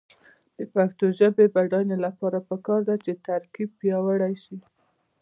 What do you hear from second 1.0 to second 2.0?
ژبې د بډاینې